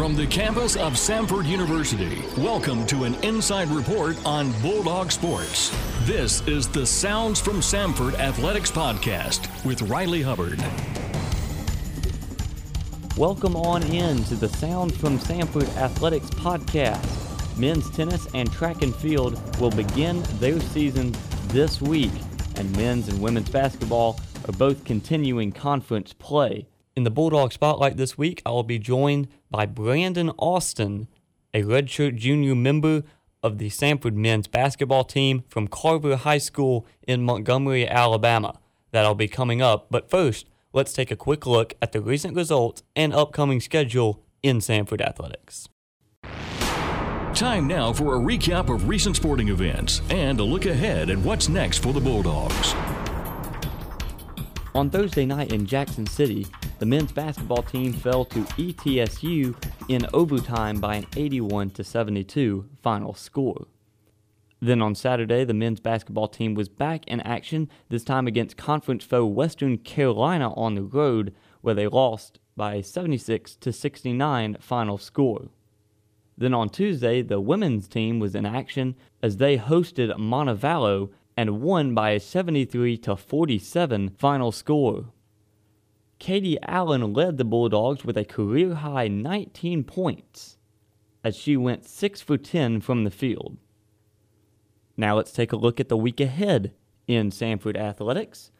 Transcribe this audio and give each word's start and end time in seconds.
From 0.00 0.16
the 0.16 0.26
campus 0.26 0.76
of 0.76 0.94
Samford 0.94 1.46
University, 1.46 2.22
welcome 2.38 2.86
to 2.86 3.04
an 3.04 3.14
inside 3.16 3.68
report 3.68 4.16
on 4.24 4.50
Bulldog 4.62 5.12
Sports. 5.12 5.76
This 6.04 6.40
is 6.48 6.68
the 6.68 6.86
Sounds 6.86 7.38
from 7.38 7.56
Samford 7.56 8.14
Athletics 8.14 8.70
Podcast 8.70 9.62
with 9.62 9.82
Riley 9.82 10.22
Hubbard. 10.22 10.58
Welcome 13.18 13.54
on 13.56 13.82
in 13.82 14.24
to 14.24 14.36
the 14.36 14.48
Sounds 14.48 14.96
from 14.96 15.18
Samford 15.18 15.68
Athletics 15.76 16.30
Podcast. 16.30 17.58
Men's 17.58 17.90
tennis 17.90 18.26
and 18.32 18.50
track 18.50 18.80
and 18.80 18.96
field 18.96 19.60
will 19.60 19.70
begin 19.70 20.22
their 20.38 20.58
season 20.60 21.14
this 21.48 21.82
week, 21.82 22.12
and 22.56 22.74
men's 22.74 23.08
and 23.08 23.20
women's 23.20 23.50
basketball 23.50 24.18
are 24.48 24.52
both 24.52 24.82
continuing 24.86 25.52
conference 25.52 26.14
play. 26.14 26.66
In 27.00 27.04
the 27.04 27.10
Bulldog 27.10 27.50
Spotlight 27.50 27.96
this 27.96 28.18
week, 28.18 28.42
I 28.44 28.50
will 28.50 28.62
be 28.62 28.78
joined 28.78 29.28
by 29.50 29.64
Brandon 29.64 30.28
Austin, 30.38 31.08
a 31.54 31.62
redshirt 31.62 32.16
junior 32.16 32.54
member 32.54 33.04
of 33.42 33.56
the 33.56 33.70
Samford 33.70 34.12
men's 34.12 34.46
basketball 34.46 35.04
team 35.04 35.42
from 35.48 35.66
Carver 35.66 36.16
High 36.16 36.36
School 36.36 36.86
in 37.08 37.22
Montgomery, 37.22 37.88
Alabama. 37.88 38.60
That'll 38.90 39.14
be 39.14 39.28
coming 39.28 39.62
up. 39.62 39.86
But 39.90 40.10
first, 40.10 40.50
let's 40.74 40.92
take 40.92 41.10
a 41.10 41.16
quick 41.16 41.46
look 41.46 41.72
at 41.80 41.92
the 41.92 42.02
recent 42.02 42.36
results 42.36 42.82
and 42.94 43.14
upcoming 43.14 43.62
schedule 43.62 44.22
in 44.42 44.58
Samford 44.58 45.00
Athletics. 45.00 45.70
Time 47.34 47.66
now 47.66 47.94
for 47.94 48.16
a 48.16 48.20
recap 48.20 48.68
of 48.68 48.90
recent 48.90 49.16
sporting 49.16 49.48
events 49.48 50.02
and 50.10 50.38
a 50.38 50.44
look 50.44 50.66
ahead 50.66 51.08
at 51.08 51.16
what's 51.16 51.48
next 51.48 51.78
for 51.78 51.94
the 51.94 52.00
Bulldogs. 52.00 52.74
On 54.72 54.88
Thursday 54.88 55.26
night 55.26 55.52
in 55.52 55.66
Johnson 55.66 56.06
City, 56.06 56.46
the 56.78 56.86
men's 56.86 57.10
basketball 57.10 57.64
team 57.64 57.92
fell 57.92 58.24
to 58.26 58.44
ETSU 58.44 59.56
in 59.88 60.06
overtime 60.14 60.78
by 60.78 60.94
an 60.94 61.06
81 61.16 61.70
to 61.70 61.82
72 61.82 62.68
final 62.80 63.12
score. 63.12 63.66
Then 64.60 64.80
on 64.80 64.94
Saturday, 64.94 65.42
the 65.42 65.54
men's 65.54 65.80
basketball 65.80 66.28
team 66.28 66.54
was 66.54 66.68
back 66.68 67.04
in 67.08 67.20
action, 67.22 67.68
this 67.88 68.04
time 68.04 68.28
against 68.28 68.56
conference 68.56 69.02
foe 69.02 69.26
Western 69.26 69.76
Carolina 69.76 70.54
on 70.54 70.76
the 70.76 70.84
road, 70.84 71.34
where 71.62 71.74
they 71.74 71.88
lost 71.88 72.38
by 72.56 72.74
a 72.74 72.84
76 72.84 73.58
69 73.68 74.56
final 74.60 74.98
score. 74.98 75.48
Then 76.38 76.54
on 76.54 76.68
Tuesday, 76.68 77.22
the 77.22 77.40
women's 77.40 77.88
team 77.88 78.20
was 78.20 78.36
in 78.36 78.46
action 78.46 78.94
as 79.20 79.38
they 79.38 79.58
hosted 79.58 80.16
Montevallo 80.16 81.10
and 81.40 81.62
won 81.62 81.94
by 81.94 82.10
a 82.10 82.20
73 82.20 82.98
to 82.98 83.16
47 83.16 84.10
final 84.10 84.52
score. 84.52 85.06
Katie 86.18 86.58
Allen 86.60 87.14
led 87.14 87.38
the 87.38 87.46
Bulldogs 87.46 88.04
with 88.04 88.18
a 88.18 88.26
career 88.26 88.74
high 88.74 89.08
19 89.08 89.84
points 89.84 90.58
as 91.24 91.34
she 91.34 91.56
went 91.56 91.86
6 91.86 92.20
for 92.20 92.36
10 92.36 92.82
from 92.82 93.04
the 93.04 93.10
field. 93.10 93.56
Now 94.98 95.16
let's 95.16 95.32
take 95.32 95.50
a 95.50 95.56
look 95.56 95.80
at 95.80 95.88
the 95.88 95.96
week 95.96 96.20
ahead 96.20 96.74
in 97.06 97.30
Samford 97.30 97.78
Athletics. 97.78 98.50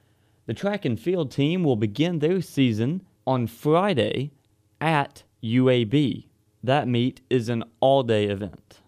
The 0.47 0.55
track 0.55 0.87
and 0.87 0.98
field 0.98 1.31
team 1.31 1.62
will 1.62 1.77
begin 1.77 2.20
their 2.20 2.41
season 2.41 3.03
on 3.27 3.47
Friday 3.47 4.33
at 4.81 5.25
UAB. 5.42 6.28
That 6.65 6.89
meet 6.89 7.20
is 7.28 7.50
an 7.50 7.62
all 7.81 8.05
day 8.05 8.25
event. 8.25 8.81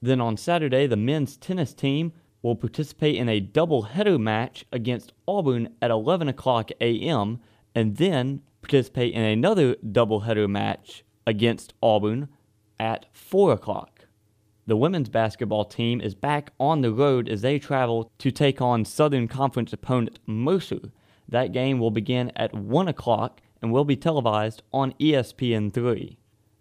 Then 0.00 0.20
on 0.20 0.36
Saturday, 0.36 0.86
the 0.86 0.96
men's 0.96 1.36
tennis 1.36 1.74
team 1.74 2.12
will 2.42 2.56
participate 2.56 3.16
in 3.16 3.28
a 3.28 3.40
double-header 3.40 4.18
match 4.18 4.64
against 4.72 5.12
Auburn 5.28 5.74
at 5.82 5.90
11 5.90 6.28
o'clock 6.28 6.70
a.m. 6.80 7.40
and 7.74 7.96
then 7.96 8.42
participate 8.62 9.14
in 9.14 9.22
another 9.22 9.76
double-header 9.76 10.48
match 10.48 11.04
against 11.26 11.74
Auburn 11.82 12.28
at 12.78 13.06
4 13.12 13.52
o'clock. 13.52 14.06
The 14.66 14.76
women's 14.76 15.08
basketball 15.08 15.64
team 15.64 16.00
is 16.00 16.14
back 16.14 16.52
on 16.60 16.80
the 16.80 16.92
road 16.92 17.28
as 17.28 17.42
they 17.42 17.58
travel 17.58 18.10
to 18.18 18.30
take 18.30 18.60
on 18.60 18.84
Southern 18.84 19.26
Conference 19.26 19.72
opponent 19.72 20.18
Mercer. 20.26 20.92
That 21.28 21.52
game 21.52 21.78
will 21.78 21.90
begin 21.90 22.30
at 22.36 22.54
1 22.54 22.88
o'clock 22.88 23.40
and 23.60 23.72
will 23.72 23.84
be 23.84 23.96
televised 23.96 24.62
on 24.72 24.92
ESPN3. 25.00 26.16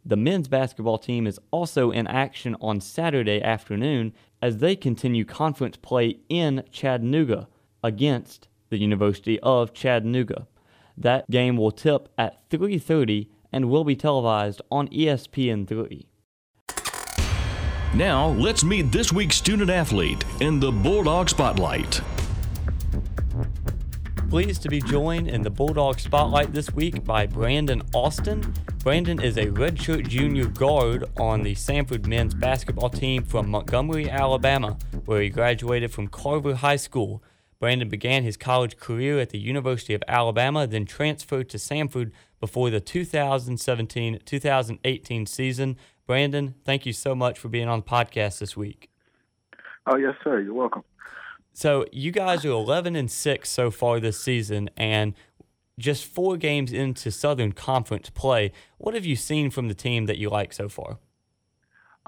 The 0.05 0.15
men's 0.15 0.47
basketball 0.47 0.97
team 0.97 1.27
is 1.27 1.39
also 1.51 1.91
in 1.91 2.07
action 2.07 2.55
on 2.61 2.79
Saturday 2.79 3.41
afternoon 3.41 4.13
as 4.41 4.57
they 4.57 4.75
continue 4.75 5.25
conference 5.25 5.77
play 5.77 6.19
in 6.29 6.63
Chattanooga 6.71 7.47
against 7.83 8.47
the 8.69 8.77
University 8.77 9.39
of 9.41 9.73
Chattanooga. 9.73 10.47
That 10.97 11.29
game 11.29 11.57
will 11.57 11.71
tip 11.71 12.09
at 12.17 12.49
3:30 12.49 13.27
and 13.51 13.69
will 13.69 13.83
be 13.83 13.95
televised 13.95 14.61
on 14.71 14.87
ESPN3. 14.87 16.05
Now, 17.93 18.29
let's 18.29 18.63
meet 18.63 18.91
this 18.91 19.11
week's 19.11 19.35
student 19.35 19.69
athlete 19.69 20.23
in 20.39 20.59
the 20.59 20.71
Bulldog 20.71 21.29
Spotlight. 21.29 22.01
Pleased 24.29 24.61
to 24.61 24.69
be 24.69 24.79
joined 24.79 25.27
in 25.27 25.41
the 25.41 25.49
Bulldog 25.49 25.99
Spotlight 25.99 26.53
this 26.53 26.71
week 26.71 27.03
by 27.03 27.25
Brandon 27.25 27.81
Austin. 27.93 28.53
Brandon 28.79 29.21
is 29.21 29.37
a 29.37 29.47
redshirt 29.47 30.07
junior 30.07 30.45
guard 30.45 31.03
on 31.19 31.43
the 31.43 31.53
Samford 31.53 32.07
men's 32.07 32.33
basketball 32.33 32.89
team 32.89 33.23
from 33.23 33.49
Montgomery, 33.49 34.09
Alabama, 34.09 34.77
where 35.03 35.21
he 35.21 35.29
graduated 35.29 35.91
from 35.91 36.07
Carver 36.07 36.55
High 36.55 36.77
School. 36.77 37.21
Brandon 37.59 37.89
began 37.89 38.23
his 38.23 38.37
college 38.37 38.77
career 38.77 39.19
at 39.19 39.31
the 39.31 39.37
University 39.37 39.93
of 39.93 40.01
Alabama, 40.07 40.65
then 40.65 40.85
transferred 40.85 41.49
to 41.49 41.57
Samford 41.57 42.13
before 42.39 42.69
the 42.69 42.79
2017 42.79 44.19
2018 44.25 45.25
season. 45.25 45.77
Brandon, 46.07 46.55
thank 46.63 46.85
you 46.85 46.93
so 46.93 47.13
much 47.13 47.37
for 47.37 47.49
being 47.49 47.67
on 47.67 47.79
the 47.79 47.85
podcast 47.85 48.39
this 48.39 48.55
week. 48.55 48.89
Oh, 49.87 49.97
yes, 49.97 50.15
sir. 50.23 50.39
You're 50.39 50.53
welcome. 50.53 50.83
So 51.51 51.85
you 51.91 52.11
guys 52.11 52.45
are 52.45 52.51
11 52.51 52.95
and 52.95 53.11
6 53.11 53.49
so 53.49 53.71
far 53.71 53.99
this 53.99 54.17
season 54.17 54.69
and 54.77 55.13
just 55.79 56.05
4 56.05 56.37
games 56.37 56.71
into 56.71 57.11
Southern 57.11 57.53
Conference 57.53 58.09
play. 58.09 58.51
What 58.77 58.93
have 58.93 59.05
you 59.05 59.15
seen 59.15 59.49
from 59.49 59.67
the 59.67 59.73
team 59.73 60.05
that 60.05 60.17
you 60.17 60.29
like 60.29 60.53
so 60.53 60.69
far? 60.69 60.99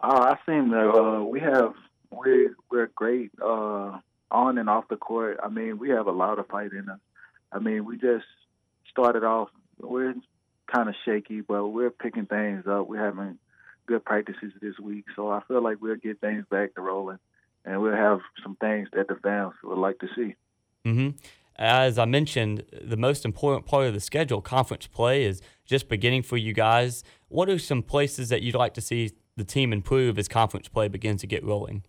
Uh, 0.01 0.31
I've 0.31 0.37
seen 0.45 0.69
that 0.69 0.89
uh, 0.89 1.23
we 1.23 1.39
have 1.39 1.73
we're 2.11 2.55
we're 2.69 2.91
great 2.95 3.31
uh, 3.41 3.99
on 4.29 4.57
and 4.57 4.69
off 4.69 4.87
the 4.89 4.97
court. 4.97 5.39
I 5.43 5.49
mean, 5.49 5.77
we 5.77 5.89
have 5.89 6.07
a 6.07 6.11
lot 6.11 6.39
of 6.39 6.47
fight 6.47 6.71
in 6.71 6.89
us. 6.89 6.99
I 7.51 7.59
mean, 7.59 7.85
we 7.85 7.97
just 7.97 8.25
started 8.89 9.23
off 9.23 9.49
we're 9.79 10.15
kind 10.67 10.89
of 10.89 10.95
shaky, 11.05 11.41
but 11.41 11.67
we're 11.67 11.89
picking 11.89 12.25
things 12.25 12.65
up. 12.67 12.87
We're 12.87 13.03
having 13.03 13.37
good 13.85 14.05
practices 14.05 14.53
this 14.61 14.79
week, 14.79 15.05
so 15.15 15.29
I 15.29 15.41
feel 15.47 15.63
like 15.63 15.77
we'll 15.81 15.95
get 15.95 16.21
things 16.21 16.45
back 16.49 16.75
to 16.75 16.81
rolling 16.81 17.19
and 17.65 17.81
we'll 17.81 17.95
have 17.95 18.19
some 18.41 18.55
things 18.55 18.89
that 18.93 19.07
the 19.07 19.15
fans 19.15 19.53
would 19.63 19.77
like 19.77 19.99
to 19.99 20.07
see. 20.15 20.35
Mm-hmm. 20.85 21.09
As 21.61 21.99
I 21.99 22.05
mentioned, 22.05 22.63
the 22.81 22.97
most 22.97 23.23
important 23.23 23.67
part 23.67 23.85
of 23.85 23.93
the 23.93 23.99
schedule, 23.99 24.41
conference 24.41 24.87
play, 24.87 25.23
is 25.23 25.43
just 25.63 25.87
beginning 25.87 26.23
for 26.23 26.35
you 26.35 26.53
guys. 26.53 27.03
What 27.27 27.49
are 27.49 27.59
some 27.59 27.83
places 27.83 28.29
that 28.29 28.41
you'd 28.41 28.55
like 28.55 28.73
to 28.73 28.81
see 28.81 29.11
the 29.35 29.43
team 29.43 29.71
improve 29.71 30.17
as 30.17 30.27
conference 30.27 30.67
play 30.67 30.87
begins 30.87 31.21
to 31.21 31.27
get 31.27 31.43
rolling? 31.43 31.83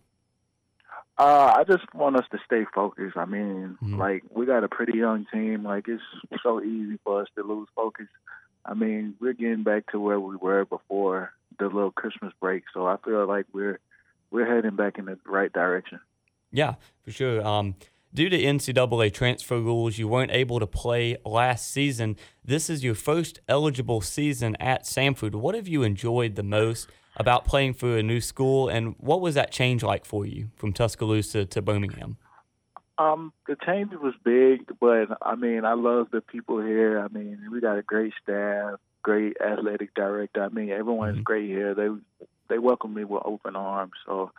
Uh, 1.16 1.54
I 1.56 1.64
just 1.64 1.84
want 1.94 2.16
us 2.16 2.26
to 2.32 2.38
stay 2.44 2.66
focused. 2.74 3.16
I 3.16 3.24
mean, 3.24 3.78
mm-hmm. 3.82 3.98
like 3.98 4.24
we 4.28 4.44
got 4.44 4.62
a 4.62 4.68
pretty 4.68 4.98
young 4.98 5.26
team. 5.32 5.64
Like 5.64 5.88
it's 5.88 6.02
so 6.42 6.62
easy 6.62 6.98
for 7.02 7.22
us 7.22 7.28
to 7.36 7.42
lose 7.42 7.68
focus. 7.74 8.08
I 8.66 8.74
mean, 8.74 9.14
we're 9.20 9.32
getting 9.32 9.62
back 9.62 9.90
to 9.92 9.98
where 9.98 10.20
we 10.20 10.36
were 10.36 10.66
before 10.66 11.32
the 11.58 11.64
little 11.64 11.92
Christmas 11.92 12.34
break. 12.40 12.64
So 12.74 12.86
I 12.86 12.98
feel 13.02 13.26
like 13.26 13.46
we're 13.54 13.78
we're 14.30 14.54
heading 14.54 14.76
back 14.76 14.98
in 14.98 15.06
the 15.06 15.18
right 15.24 15.50
direction. 15.50 16.00
Yeah, 16.50 16.74
for 17.04 17.10
sure. 17.10 17.46
Um, 17.46 17.74
due 18.14 18.28
to 18.28 18.38
NCAA 18.38 19.12
transfer 19.12 19.60
rules, 19.60 19.98
you 19.98 20.08
weren't 20.08 20.32
able 20.32 20.60
to 20.60 20.66
play 20.66 21.16
last 21.24 21.70
season. 21.70 22.16
This 22.44 22.68
is 22.68 22.84
your 22.84 22.94
first 22.94 23.40
eligible 23.48 24.00
season 24.00 24.56
at 24.56 24.84
Samford. 24.84 25.34
What 25.34 25.54
have 25.54 25.68
you 25.68 25.82
enjoyed 25.82 26.34
the 26.34 26.42
most 26.42 26.88
about 27.16 27.44
playing 27.44 27.74
for 27.74 27.96
a 27.96 28.02
new 28.02 28.20
school, 28.20 28.68
and 28.68 28.94
what 28.98 29.20
was 29.20 29.34
that 29.34 29.50
change 29.50 29.82
like 29.82 30.04
for 30.04 30.24
you 30.24 30.48
from 30.56 30.72
Tuscaloosa 30.72 31.44
to 31.44 31.62
Birmingham? 31.62 32.16
Um, 32.98 33.32
the 33.46 33.56
change 33.66 33.92
was 33.92 34.14
big, 34.22 34.78
but 34.80 35.08
I 35.20 35.34
mean, 35.34 35.64
I 35.64 35.74
love 35.74 36.08
the 36.10 36.20
people 36.20 36.60
here. 36.60 37.00
I 37.00 37.08
mean, 37.08 37.48
we 37.50 37.60
got 37.60 37.78
a 37.78 37.82
great 37.82 38.12
staff, 38.22 38.78
great 39.02 39.36
athletic 39.40 39.94
director. 39.94 40.42
I 40.42 40.48
mean, 40.48 40.70
everyone's 40.70 41.16
mm-hmm. 41.16 41.22
great 41.22 41.48
here. 41.48 41.74
They 41.74 41.88
they 42.48 42.58
welcomed 42.58 42.94
me 42.94 43.04
with 43.04 43.22
open 43.24 43.56
arms. 43.56 43.92
So, 44.06 44.30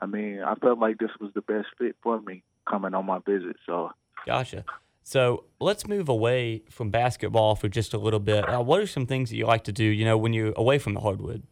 I 0.00 0.06
mean, 0.06 0.40
I 0.40 0.54
felt 0.54 0.78
like 0.78 0.98
this 0.98 1.10
was 1.20 1.32
the 1.34 1.42
best 1.42 1.68
fit 1.78 1.96
for 2.02 2.20
me 2.20 2.42
coming 2.68 2.94
on 2.94 3.06
my 3.06 3.18
visit. 3.26 3.56
So, 3.66 3.90
gotcha. 4.26 4.64
So 5.02 5.44
let's 5.58 5.86
move 5.86 6.08
away 6.08 6.64
from 6.68 6.90
basketball 6.90 7.54
for 7.54 7.68
just 7.68 7.94
a 7.94 7.98
little 7.98 8.20
bit. 8.20 8.46
Uh, 8.46 8.60
what 8.60 8.80
are 8.80 8.86
some 8.86 9.06
things 9.06 9.30
that 9.30 9.36
you 9.36 9.46
like 9.46 9.64
to 9.64 9.72
do? 9.72 9.84
You 9.84 10.04
know, 10.04 10.18
when 10.18 10.34
you're 10.34 10.52
away 10.54 10.78
from 10.78 10.94
the 10.94 11.00
hardwood. 11.00 11.44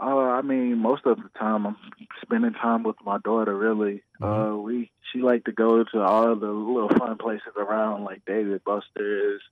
Uh, 0.00 0.04
I 0.06 0.42
mean, 0.42 0.78
most 0.78 1.04
of 1.04 1.18
the 1.18 1.28
time 1.38 1.66
I'm 1.66 1.76
spending 2.22 2.52
time 2.52 2.82
with 2.82 2.96
my 3.04 3.18
daughter. 3.18 3.54
Really, 3.54 4.02
mm-hmm. 4.20 4.24
uh, 4.24 4.56
we 4.56 4.90
she 5.12 5.20
like 5.20 5.44
to 5.44 5.52
go 5.52 5.84
to 5.84 6.00
all 6.00 6.34
the 6.36 6.46
little 6.46 6.88
fun 6.88 7.16
places 7.18 7.52
around, 7.56 8.04
like 8.04 8.24
Dave 8.24 8.46
& 8.62 8.64
Buster's, 8.64 9.42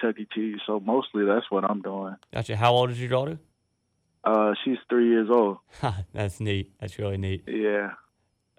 Chuck 0.00 0.16
E. 0.18 0.26
Cheese. 0.34 0.60
So 0.66 0.80
mostly 0.80 1.24
that's 1.24 1.50
what 1.50 1.64
I'm 1.64 1.82
doing. 1.82 2.16
Gotcha. 2.32 2.56
How 2.56 2.72
old 2.72 2.90
is 2.90 3.00
your 3.00 3.08
daughter? 3.08 3.38
Uh, 4.24 4.54
she's 4.64 4.78
three 4.90 5.08
years 5.08 5.28
old. 5.30 5.58
That's 6.12 6.40
neat. 6.40 6.72
That's 6.80 6.98
really 6.98 7.16
neat. 7.16 7.44
Yeah. 7.46 7.92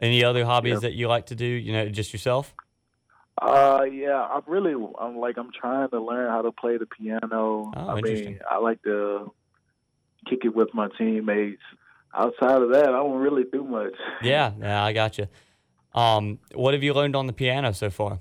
Any 0.01 0.23
other 0.23 0.45
hobbies 0.45 0.73
Yep. 0.73 0.81
that 0.83 0.93
you 0.93 1.07
like 1.07 1.27
to 1.27 1.35
do? 1.35 1.45
You 1.45 1.73
know, 1.73 1.89
just 1.89 2.13
yourself? 2.13 2.53
Uh, 3.41 3.83
yeah, 3.91 4.21
I'm 4.21 4.41
really, 4.47 4.73
I'm 4.99 5.17
like, 5.17 5.37
I'm 5.37 5.51
trying 5.51 5.89
to 5.89 5.99
learn 6.01 6.29
how 6.29 6.41
to 6.41 6.51
play 6.51 6.77
the 6.77 6.85
piano. 6.85 7.71
Oh, 7.75 7.87
I 7.87 7.97
interesting. 7.97 8.25
mean, 8.33 8.39
I 8.49 8.57
like 8.57 8.81
to 8.83 9.31
kick 10.29 10.39
it 10.43 10.53
with 10.55 10.73
my 10.73 10.89
teammates. 10.97 11.61
Outside 12.13 12.61
of 12.61 12.71
that, 12.71 12.89
I 12.89 12.91
don't 12.91 13.19
really 13.19 13.43
do 13.51 13.63
much. 13.63 13.93
Yeah, 14.23 14.51
yeah, 14.59 14.83
I 14.83 14.91
got 14.93 15.17
you. 15.17 15.27
Um, 15.93 16.39
what 16.53 16.73
have 16.73 16.83
you 16.83 16.93
learned 16.93 17.15
on 17.15 17.27
the 17.27 17.33
piano 17.33 17.71
so 17.73 17.89
far? 17.89 18.19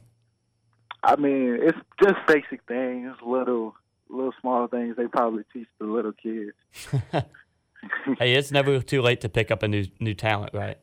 I 1.03 1.17
mean, 1.17 1.59
it's 1.63 1.79
just 2.03 2.17
basic 2.27 2.63
things, 2.69 3.15
little, 3.25 3.75
little 4.09 4.33
small 4.41 4.67
things. 4.69 4.97
They 4.97 5.07
probably 5.07 5.43
teach 5.53 5.69
the 5.81 5.87
little 5.87 6.13
kids. 6.13 6.53
hey, 8.19 8.35
it's 8.35 8.51
never 8.53 8.81
too 8.81 9.03
late 9.03 9.21
to 9.23 9.29
pick 9.29 9.51
up 9.51 9.63
a 9.63 9.69
new 9.69 9.87
new 10.01 10.15
talent, 10.15 10.55
right? 10.55 10.79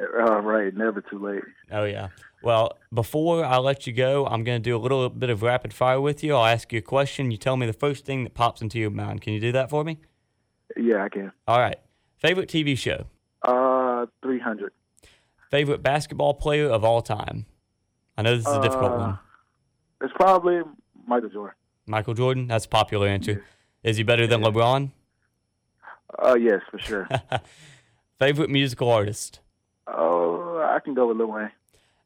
Uh, 0.00 0.40
right, 0.42 0.74
never 0.74 1.00
too 1.00 1.18
late. 1.18 1.42
Oh 1.70 1.84
yeah. 1.84 2.08
Well, 2.42 2.78
before 2.92 3.44
I 3.44 3.58
let 3.58 3.86
you 3.86 3.92
go, 3.92 4.26
I'm 4.26 4.44
going 4.44 4.62
to 4.62 4.70
do 4.70 4.74
a 4.74 4.78
little 4.78 5.10
bit 5.10 5.28
of 5.28 5.42
rapid 5.42 5.74
fire 5.74 6.00
with 6.00 6.24
you. 6.24 6.34
I'll 6.34 6.46
ask 6.46 6.72
you 6.72 6.78
a 6.78 6.82
question. 6.82 7.30
You 7.30 7.36
tell 7.36 7.56
me 7.58 7.66
the 7.66 7.74
first 7.74 8.06
thing 8.06 8.24
that 8.24 8.32
pops 8.32 8.62
into 8.62 8.78
your 8.78 8.90
mind. 8.90 9.20
Can 9.20 9.34
you 9.34 9.40
do 9.40 9.52
that 9.52 9.68
for 9.68 9.84
me? 9.84 9.98
Yeah, 10.74 11.04
I 11.04 11.10
can. 11.10 11.32
All 11.46 11.58
right. 11.58 11.76
Favorite 12.16 12.48
TV 12.48 12.78
show? 12.78 13.04
Uh, 13.42 14.06
300. 14.22 14.72
Favorite 15.50 15.82
basketball 15.82 16.32
player 16.32 16.68
of 16.70 16.82
all 16.82 17.02
time? 17.02 17.44
I 18.16 18.22
know 18.22 18.36
this 18.36 18.46
is 18.46 18.52
a 18.54 18.62
difficult 18.62 18.92
Uh, 18.92 18.98
one. 18.98 19.18
It's 20.00 20.12
probably 20.14 20.60
Michael 21.06 21.28
Jordan. 21.28 21.54
Michael 21.86 22.14
Jordan. 22.14 22.46
That's 22.46 22.64
a 22.64 22.68
popular 22.68 23.06
answer. 23.08 23.44
Is 23.82 23.98
he 23.98 24.02
better 24.02 24.26
than 24.26 24.42
LeBron? 24.42 24.92
Uh, 26.18 26.36
yes, 26.40 26.60
for 26.70 26.78
sure. 26.78 27.08
Favorite 28.18 28.48
musical 28.50 28.90
artist? 28.90 29.40
Oh, 29.96 30.58
I 30.64 30.78
can 30.80 30.94
go 30.94 31.08
with 31.08 31.16
Lil 31.16 31.28
Wayne. 31.28 31.50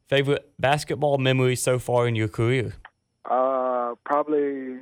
Favorite 0.08 0.50
basketball 0.58 1.18
memory 1.18 1.56
so 1.56 1.78
far 1.78 2.06
in 2.06 2.14
your 2.14 2.28
career? 2.28 2.74
Uh, 3.24 3.94
probably 4.04 4.78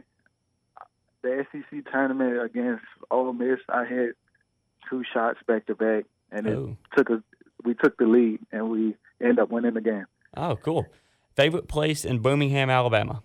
the 1.22 1.46
SEC 1.52 1.84
tournament 1.90 2.42
against 2.42 2.84
Ole 3.10 3.32
Miss. 3.32 3.60
I 3.68 3.84
hit 3.84 4.16
two 4.90 5.04
shots 5.12 5.38
back 5.46 5.66
to 5.66 5.74
back, 5.74 6.04
and 6.32 6.46
it 6.46 6.54
Oh. 6.56 6.76
took 6.96 7.10
a. 7.10 7.22
We 7.64 7.74
took 7.74 7.96
the 7.98 8.06
lead, 8.06 8.40
and 8.50 8.68
we 8.70 8.96
end 9.20 9.38
up 9.38 9.50
winning 9.50 9.74
the 9.74 9.80
game. 9.80 10.06
Oh, 10.36 10.56
cool. 10.56 10.86
Favorite 11.36 11.68
place 11.68 12.04
in 12.04 12.18
Birmingham, 12.18 12.68
Alabama? 12.70 13.22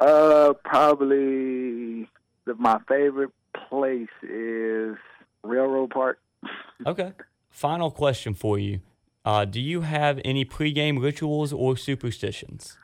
Uh, 0.00 0.54
probably 0.64 2.08
the, 2.46 2.54
my 2.58 2.80
favorite 2.88 3.30
place 3.68 4.08
is 4.22 4.96
Railroad 5.42 5.90
Park. 5.90 6.18
Okay. 6.86 7.12
Final 7.50 7.90
question 7.90 8.32
for 8.32 8.58
you. 8.58 8.80
Uh, 9.24 9.44
do 9.44 9.60
you 9.60 9.82
have 9.82 10.20
any 10.24 10.44
pregame 10.44 11.00
rituals 11.02 11.52
or 11.52 11.76
superstitions? 11.76 12.76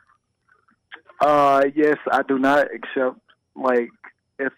Uh, 1.19 1.63
yes, 1.75 1.97
I 2.11 2.21
do 2.23 2.37
not 2.37 2.67
accept 2.73 3.19
like 3.55 3.89
if 4.37 4.53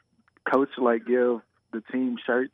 coach 0.52 0.70
like 0.78 1.06
give 1.06 1.40
the 1.72 1.82
team 1.92 2.18
shirts 2.26 2.54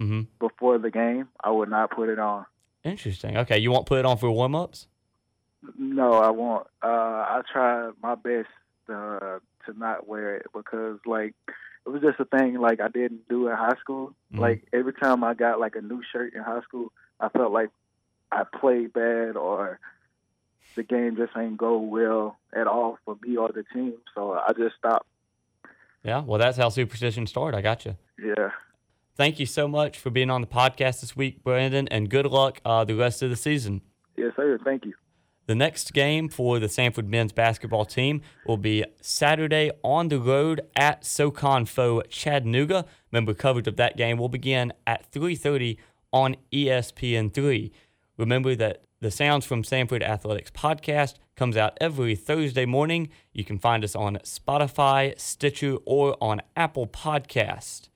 Mm-hmm. 0.00 0.22
before 0.40 0.76
the 0.76 0.90
game, 0.90 1.26
I 1.42 1.50
would 1.50 1.70
not 1.70 1.90
put 1.90 2.10
it 2.10 2.18
on. 2.18 2.44
Interesting. 2.84 3.38
Okay, 3.38 3.56
you 3.58 3.70
won't 3.70 3.86
put 3.86 3.98
it 3.98 4.04
on 4.04 4.18
for 4.18 4.30
warm 4.30 4.54
ups? 4.54 4.88
No, 5.78 6.12
I 6.12 6.28
won't. 6.28 6.66
Uh, 6.82 6.86
I 6.86 7.40
try 7.50 7.90
my 8.02 8.14
best 8.14 8.48
uh, 8.90 9.38
to 9.64 9.72
not 9.74 10.06
wear 10.06 10.36
it 10.36 10.46
because, 10.54 10.98
like, 11.06 11.34
it 11.48 11.88
was 11.88 12.02
just 12.02 12.20
a 12.20 12.26
thing 12.26 12.58
like 12.58 12.78
I 12.82 12.88
didn't 12.88 13.26
do 13.30 13.48
in 13.48 13.56
high 13.56 13.76
school. 13.80 14.14
Mhm. 14.34 14.38
Like 14.40 14.68
every 14.70 14.92
time 14.92 15.24
I 15.24 15.32
got 15.32 15.60
like 15.60 15.76
a 15.76 15.80
new 15.80 16.02
shirt 16.12 16.34
in 16.34 16.42
high 16.42 16.60
school, 16.60 16.92
I 17.18 17.30
felt 17.30 17.52
like 17.52 17.70
I 18.36 18.44
played 18.44 18.92
bad 18.92 19.36
or 19.36 19.80
the 20.76 20.82
game 20.82 21.16
just 21.16 21.32
ain't 21.36 21.56
go 21.56 21.78
well 21.78 22.36
at 22.54 22.66
all 22.66 22.98
for 23.04 23.16
me 23.22 23.36
or 23.36 23.48
the 23.48 23.64
team. 23.72 23.94
So 24.14 24.34
I 24.34 24.52
just 24.52 24.76
stopped. 24.76 25.06
Yeah, 26.04 26.20
well, 26.20 26.38
that's 26.38 26.58
how 26.58 26.68
superstition 26.68 27.26
started. 27.26 27.56
I 27.56 27.62
got 27.62 27.84
you. 27.86 27.96
Yeah. 28.22 28.50
Thank 29.16 29.40
you 29.40 29.46
so 29.46 29.66
much 29.66 29.98
for 29.98 30.10
being 30.10 30.28
on 30.28 30.42
the 30.42 30.46
podcast 30.46 31.00
this 31.00 31.16
week, 31.16 31.42
Brandon, 31.42 31.88
and 31.88 32.10
good 32.10 32.26
luck 32.26 32.60
uh, 32.64 32.84
the 32.84 32.94
rest 32.94 33.22
of 33.22 33.30
the 33.30 33.36
season. 33.36 33.80
Yes, 34.16 34.32
sir. 34.36 34.58
Thank 34.62 34.84
you. 34.84 34.92
The 35.46 35.54
next 35.54 35.94
game 35.94 36.28
for 36.28 36.58
the 36.58 36.66
Samford 36.66 37.06
men's 37.06 37.32
basketball 37.32 37.86
team 37.86 38.20
will 38.46 38.56
be 38.56 38.84
Saturday 39.00 39.70
on 39.82 40.08
the 40.08 40.18
road 40.18 40.60
at 40.76 41.04
SoCon 41.06 41.64
foe 41.64 42.02
Chattanooga. 42.10 42.84
Member 43.10 43.32
coverage 43.32 43.68
of 43.68 43.76
that 43.76 43.96
game 43.96 44.18
will 44.18 44.28
begin 44.28 44.72
at 44.86 45.10
3:30 45.10 45.78
on 46.12 46.36
E 46.52 46.66
ESPN3. 46.66 47.70
Remember 48.16 48.54
that 48.54 48.82
the 49.00 49.10
Sounds 49.10 49.44
from 49.44 49.62
Samford 49.62 50.02
Athletics 50.02 50.50
podcast 50.50 51.14
comes 51.36 51.56
out 51.56 51.76
every 51.80 52.16
Thursday 52.16 52.64
morning. 52.64 53.10
You 53.32 53.44
can 53.44 53.58
find 53.58 53.84
us 53.84 53.94
on 53.94 54.16
Spotify, 54.24 55.18
Stitcher, 55.20 55.76
or 55.84 56.16
on 56.20 56.40
Apple 56.56 56.86
Podcast. 56.86 57.88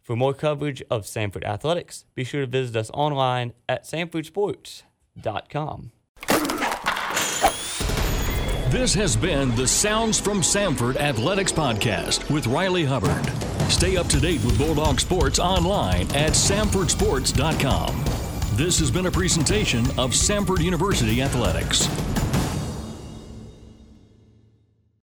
For 0.00 0.16
more 0.16 0.32
coverage 0.32 0.82
of 0.90 1.02
Samford 1.02 1.44
Athletics, 1.44 2.04
be 2.14 2.24
sure 2.24 2.42
to 2.42 2.46
visit 2.46 2.76
us 2.76 2.90
online 2.94 3.52
at 3.68 3.84
samfordsports.com. 3.84 5.92
This 8.70 8.94
has 8.94 9.16
been 9.16 9.54
the 9.56 9.66
Sounds 9.66 10.20
from 10.20 10.40
Samford 10.40 10.96
Athletics 10.96 11.52
Podcast 11.52 12.30
with 12.30 12.46
Riley 12.46 12.84
Hubbard. 12.84 13.26
Stay 13.70 13.96
up 13.96 14.06
to 14.08 14.20
date 14.20 14.44
with 14.44 14.58
Bulldog 14.58 15.00
Sports 15.00 15.38
online 15.38 16.02
at 16.14 16.32
samfordsports.com. 16.32 18.04
This 18.58 18.80
has 18.80 18.90
been 18.90 19.06
a 19.06 19.10
presentation 19.12 19.86
of 20.00 20.10
Samford 20.10 20.64
University 20.64 21.22
Athletics. 21.22 21.86